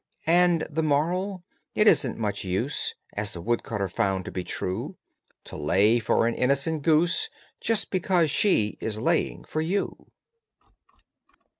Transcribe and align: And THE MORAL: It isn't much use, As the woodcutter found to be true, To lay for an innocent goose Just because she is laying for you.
And 0.25 0.65
THE 0.67 0.81
MORAL: 0.81 1.43
It 1.75 1.85
isn't 1.85 2.17
much 2.17 2.43
use, 2.43 2.95
As 3.13 3.33
the 3.33 3.39
woodcutter 3.39 3.87
found 3.87 4.25
to 4.25 4.31
be 4.31 4.43
true, 4.43 4.97
To 5.43 5.55
lay 5.55 5.99
for 5.99 6.25
an 6.25 6.33
innocent 6.33 6.81
goose 6.81 7.29
Just 7.59 7.91
because 7.91 8.31
she 8.31 8.79
is 8.81 8.97
laying 8.97 9.43
for 9.43 9.61
you. 9.61 10.09